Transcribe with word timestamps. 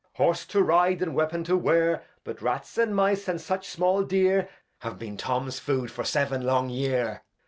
Horse 0.13 0.47
to 0.47 0.63
ride, 0.63 1.03
and 1.03 1.13
Weapon 1.13 1.43
to 1.43 1.55
wear. 1.55 2.01
But 2.23 2.41
Rats 2.41 2.75
and 2.79 2.95
Mice, 2.95 3.27
and 3.27 3.39
such 3.39 3.67
small 3.67 4.01
Deer, 4.01 4.49
Have 4.79 4.97
been 4.97 5.15
Tom's 5.15 5.59
Food 5.59 5.91
for 5.91 6.03
seven 6.03 6.41
long 6.41 6.69
Year. 6.71 7.21